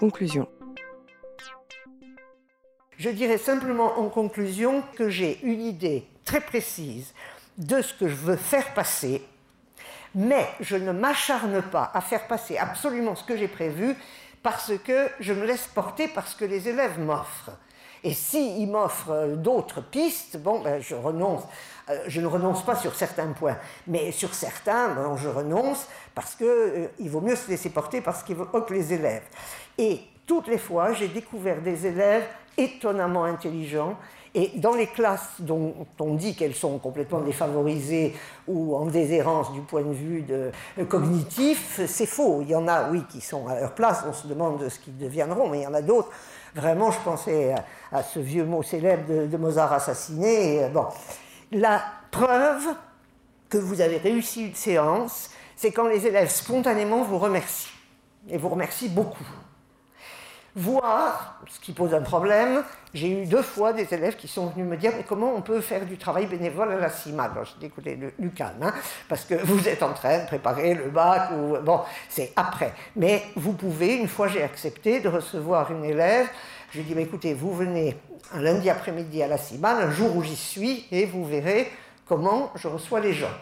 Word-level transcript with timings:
conclusion. 0.00 0.48
Je 2.96 3.10
dirais 3.10 3.36
simplement 3.36 3.98
en 3.98 4.08
conclusion 4.08 4.82
que 4.96 5.10
j'ai 5.10 5.38
une 5.42 5.60
idée 5.60 6.06
très 6.24 6.40
précise 6.40 7.12
de 7.58 7.82
ce 7.82 7.92
que 7.92 8.08
je 8.08 8.14
veux 8.14 8.36
faire 8.36 8.72
passer, 8.72 9.22
mais 10.14 10.46
je 10.60 10.76
ne 10.76 10.92
m'acharne 10.92 11.60
pas 11.60 11.90
à 11.92 12.00
faire 12.00 12.26
passer 12.26 12.56
absolument 12.56 13.14
ce 13.14 13.24
que 13.24 13.36
j'ai 13.36 13.48
prévu 13.48 13.94
parce 14.42 14.72
que 14.78 15.08
je 15.20 15.34
me 15.34 15.44
laisse 15.44 15.66
porter 15.66 16.08
parce 16.08 16.34
que 16.34 16.46
les 16.46 16.66
élèves 16.66 16.98
m'offrent. 16.98 17.52
Et 18.02 18.14
s'ils 18.14 18.70
m'offrent 18.70 19.36
d'autres 19.36 19.82
pistes, 19.82 20.38
bon, 20.38 20.60
ben, 20.60 20.80
je 20.80 20.94
renonce. 20.94 21.42
Euh, 21.90 21.98
je 22.06 22.20
ne 22.20 22.26
renonce 22.26 22.64
pas 22.64 22.76
sur 22.76 22.94
certains 22.94 23.32
points, 23.32 23.56
mais 23.86 24.12
sur 24.12 24.32
certains, 24.34 24.94
bon, 24.94 25.16
je 25.16 25.28
renonce 25.28 25.86
parce 26.14 26.34
qu'il 26.34 26.46
euh, 26.46 26.88
vaut 27.00 27.20
mieux 27.20 27.36
se 27.36 27.50
laisser 27.50 27.70
porter 27.70 28.00
parce 28.00 28.22
qu'ils 28.22 28.36
que 28.62 28.72
les 28.72 28.92
élèves. 28.92 29.24
Et 29.76 30.00
toutes 30.26 30.48
les 30.48 30.58
fois, 30.58 30.92
j'ai 30.92 31.08
découvert 31.08 31.60
des 31.60 31.86
élèves 31.86 32.26
étonnamment 32.56 33.24
intelligents 33.24 33.96
et 34.34 34.52
dans 34.56 34.74
les 34.74 34.86
classes 34.86 35.28
dont 35.40 35.74
on 35.98 36.14
dit 36.14 36.36
qu'elles 36.36 36.54
sont 36.54 36.78
complètement 36.78 37.20
défavorisées 37.20 38.14
ou 38.46 38.76
en 38.76 38.86
déshérence 38.86 39.52
du 39.52 39.60
point 39.60 39.82
de 39.82 39.92
vue 39.92 40.24
euh, 40.30 40.52
cognitif, 40.88 41.80
c'est 41.86 42.06
faux. 42.06 42.40
Il 42.42 42.50
y 42.50 42.54
en 42.54 42.68
a, 42.68 42.90
oui, 42.90 43.02
qui 43.10 43.20
sont 43.20 43.48
à 43.48 43.58
leur 43.58 43.72
place, 43.72 44.04
on 44.08 44.12
se 44.12 44.28
demande 44.28 44.68
ce 44.68 44.78
qu'ils 44.78 44.96
deviendront, 44.96 45.48
mais 45.48 45.60
il 45.60 45.62
y 45.64 45.66
en 45.66 45.74
a 45.74 45.82
d'autres. 45.82 46.10
Vraiment, 46.54 46.90
je 46.92 47.00
pensais 47.00 47.54
à, 47.92 48.02
ce 48.02 48.20
vieux 48.20 48.44
mot 48.44 48.62
célèbre 48.62 49.26
de, 49.28 49.36
Mozart 49.36 49.72
assassiné. 49.72 50.68
Bon, 50.72 50.86
la 51.50 51.82
preuve 52.10 52.68
que 53.48 53.58
vous 53.58 53.80
avez 53.80 53.98
réussi 53.98 54.46
une 54.46 54.54
séance, 54.54 55.30
c'est 55.56 55.72
quand 55.72 55.88
les 55.88 56.06
élèves 56.06 56.30
spontanément 56.30 57.02
vous 57.02 57.18
remercient, 57.18 57.70
et 58.28 58.36
vous 58.36 58.48
remercient 58.48 58.88
beaucoup 58.88 59.26
voire, 60.56 61.40
ce 61.48 61.60
qui 61.60 61.72
pose 61.72 61.94
un 61.94 62.02
problème, 62.02 62.62
j'ai 62.92 63.22
eu 63.22 63.26
deux 63.26 63.42
fois 63.42 63.72
des 63.72 63.92
élèves 63.94 64.16
qui 64.16 64.28
sont 64.28 64.46
venus 64.46 64.66
me 64.66 64.76
dire 64.76 64.92
mais 64.96 65.04
comment 65.04 65.32
on 65.34 65.42
peut 65.42 65.60
faire 65.60 65.86
du 65.86 65.96
travail 65.96 66.26
bénévole 66.26 66.72
à 66.72 66.76
la 66.76 66.90
CIMA 66.90 67.24
Alors 67.24 67.44
j'ai 67.44 67.54
dit 67.60 67.66
écoutez, 67.66 67.98
Lucas, 68.18 68.52
hein, 68.60 68.72
parce 69.08 69.24
que 69.24 69.34
vous 69.34 69.68
êtes 69.68 69.82
en 69.82 69.92
train 69.92 70.20
de 70.20 70.26
préparer 70.26 70.74
le 70.74 70.90
bac, 70.90 71.30
ou 71.32 71.56
bon, 71.62 71.80
c'est 72.08 72.32
après. 72.36 72.72
Mais 72.96 73.22
vous 73.36 73.52
pouvez, 73.52 73.96
une 73.96 74.08
fois 74.08 74.28
j'ai 74.28 74.42
accepté 74.42 75.00
de 75.00 75.08
recevoir 75.08 75.70
une 75.70 75.84
élève, 75.84 76.28
je 76.72 76.80
lui 76.80 76.90
ai 76.90 76.94
dit 76.94 77.00
écoutez, 77.00 77.34
vous 77.34 77.54
venez 77.54 77.96
un 78.32 78.40
lundi 78.40 78.70
après-midi 78.70 79.22
à 79.22 79.26
la 79.26 79.38
CIMA, 79.38 79.76
un 79.76 79.90
jour 79.90 80.16
où 80.16 80.22
j'y 80.22 80.36
suis, 80.36 80.86
et 80.90 81.06
vous 81.06 81.24
verrez 81.24 81.70
comment 82.10 82.50
je 82.56 82.66
reçois 82.66 82.98
les 82.98 83.12
gens. 83.12 83.34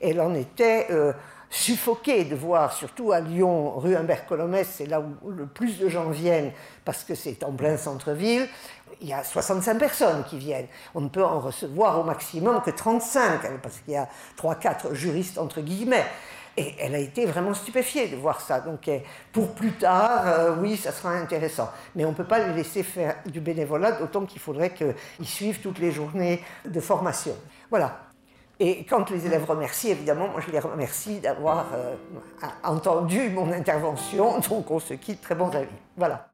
Elle 0.00 0.20
en 0.20 0.32
était. 0.34 0.86
Euh, 0.90 1.12
suffoqué 1.52 2.24
de 2.24 2.34
voir, 2.34 2.72
surtout 2.72 3.12
à 3.12 3.20
Lyon, 3.20 3.78
rue 3.78 3.94
Humbert-Colomès, 3.94 4.66
c'est 4.66 4.86
là 4.86 5.00
où 5.00 5.30
le 5.30 5.44
plus 5.44 5.78
de 5.78 5.86
gens 5.86 6.08
viennent 6.08 6.50
parce 6.82 7.04
que 7.04 7.14
c'est 7.14 7.44
en 7.44 7.52
plein 7.52 7.76
centre-ville. 7.76 8.48
Il 9.02 9.08
y 9.08 9.12
a 9.12 9.22
65 9.22 9.78
personnes 9.78 10.24
qui 10.24 10.38
viennent. 10.38 10.66
On 10.94 11.02
ne 11.02 11.10
peut 11.10 11.22
en 11.22 11.40
recevoir 11.40 12.00
au 12.00 12.04
maximum 12.04 12.62
que 12.62 12.70
35, 12.70 13.60
parce 13.60 13.80
qu'il 13.80 13.92
y 13.92 13.96
a 13.96 14.08
3-4 14.38 14.94
juristes 14.94 15.36
entre 15.36 15.60
guillemets. 15.60 16.06
Et 16.56 16.74
elle 16.78 16.94
a 16.94 16.98
été 16.98 17.26
vraiment 17.26 17.52
stupéfiée 17.52 18.08
de 18.08 18.16
voir 18.16 18.40
ça. 18.40 18.60
Donc, 18.60 18.90
pour 19.32 19.54
plus 19.54 19.72
tard, 19.72 20.22
euh, 20.26 20.56
oui, 20.58 20.76
ça 20.76 20.92
sera 20.92 21.10
intéressant. 21.10 21.70
Mais 21.94 22.04
on 22.06 22.10
ne 22.10 22.14
peut 22.14 22.24
pas 22.24 22.46
les 22.46 22.54
laisser 22.54 22.82
faire 22.82 23.16
du 23.26 23.40
bénévolat, 23.40 23.92
d'autant 23.92 24.24
qu'il 24.24 24.40
faudrait 24.40 24.72
qu'ils 24.72 25.28
suivent 25.28 25.60
toutes 25.60 25.78
les 25.78 25.92
journées 25.92 26.42
de 26.66 26.80
formation. 26.80 27.34
Voilà. 27.70 28.11
Et 28.64 28.84
quand 28.84 29.10
les 29.10 29.26
élèves 29.26 29.44
remercient, 29.44 29.90
évidemment, 29.90 30.28
moi 30.28 30.40
je 30.40 30.52
les 30.52 30.60
remercie 30.60 31.18
d'avoir 31.18 31.66
euh, 31.74 31.96
entendu 32.62 33.28
mon 33.28 33.50
intervention. 33.50 34.38
Donc 34.48 34.70
on 34.70 34.78
se 34.78 34.94
quitte 34.94 35.20
très 35.20 35.34
bons 35.34 35.50
avis. 35.50 35.66
Voilà. 35.96 36.28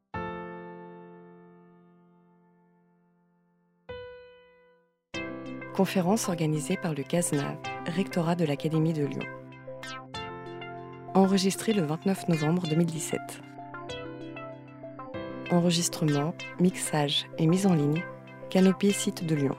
Conférence 5.75 6.29
organisée 6.29 6.77
par 6.77 6.93
le 6.93 7.01
CASNAV, 7.01 7.55
rectorat 7.87 8.35
de 8.35 8.45
l'Académie 8.45 8.93
de 8.93 9.05
Lyon. 9.05 9.25
Enregistrée 11.15 11.73
le 11.73 11.81
29 11.81 12.27
novembre 12.27 12.67
2017. 12.69 13.19
Enregistrement, 15.49 16.35
mixage 16.59 17.25
et 17.39 17.47
mise 17.47 17.65
en 17.65 17.73
ligne, 17.73 18.03
Canopée 18.51 18.91
site 18.91 19.25
de 19.25 19.33
Lyon. 19.33 19.55